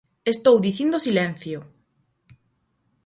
[0.33, 1.57] ¡Estou dicindo silencio!